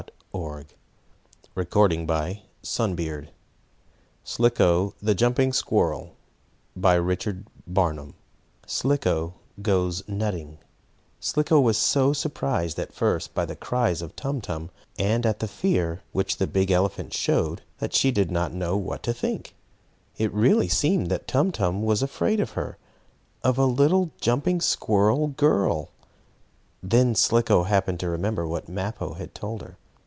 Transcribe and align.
"Oh 0.33 0.63
dear!" 1.57 1.65
CHAPTER 1.65 2.05
VI 2.05 2.43
SLICKO 2.63 2.83
GOES 3.27 4.95
NUTTING 10.07 10.57
Slicko 11.19 11.59
was 11.59 11.77
so 11.77 12.13
surprised, 12.13 12.79
at 12.79 12.93
first, 12.93 13.33
by 13.35 13.45
the 13.45 13.55
cries 13.57 14.01
of 14.01 14.15
Tum 14.15 14.39
Tum, 14.41 14.69
and 14.97 15.25
at 15.25 15.39
the 15.39 15.47
fear 15.49 16.01
which 16.13 16.37
the 16.37 16.47
big 16.47 16.71
elephant 16.71 17.13
showed, 17.13 17.61
that 17.79 17.93
she 17.93 18.09
did 18.11 18.31
not 18.31 18.53
know 18.53 18.77
what 18.77 19.03
to 19.03 19.11
think. 19.13 19.53
It 20.17 20.33
really 20.33 20.69
seemed 20.69 21.09
that 21.11 21.27
Tum 21.27 21.51
Tum 21.51 21.83
was 21.83 22.01
afraid 22.01 22.39
of 22.39 22.51
her 22.51 22.77
of 23.43 23.57
a 23.57 23.65
little, 23.65 24.11
jumping 24.21 24.61
squirrel 24.61 25.27
girl! 25.27 25.89
Then 26.81 27.15
Slicko 27.15 27.63
happened 27.63 27.99
to 27.99 28.07
remember 28.09 28.47
what 28.47 28.69
Mappo 28.69 29.15
had 29.15 29.35
told 29.35 29.61
her. 29.61 29.77